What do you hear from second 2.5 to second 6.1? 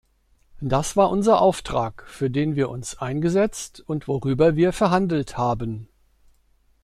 wir uns eingesetzt und worüber wir verhandelt haben.